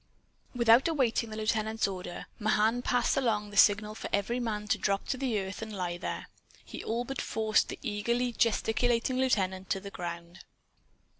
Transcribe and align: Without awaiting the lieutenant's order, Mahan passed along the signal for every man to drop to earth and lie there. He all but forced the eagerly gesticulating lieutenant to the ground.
Without 0.55 0.87
awaiting 0.87 1.29
the 1.29 1.37
lieutenant's 1.37 1.87
order, 1.87 2.25
Mahan 2.39 2.81
passed 2.81 3.15
along 3.17 3.51
the 3.51 3.55
signal 3.55 3.93
for 3.93 4.09
every 4.11 4.39
man 4.39 4.67
to 4.69 4.79
drop 4.79 5.07
to 5.09 5.37
earth 5.39 5.61
and 5.61 5.71
lie 5.71 5.99
there. 5.99 6.25
He 6.65 6.83
all 6.83 7.03
but 7.03 7.21
forced 7.21 7.67
the 7.69 7.77
eagerly 7.83 8.31
gesticulating 8.31 9.19
lieutenant 9.19 9.69
to 9.69 9.79
the 9.79 9.91
ground. 9.91 10.39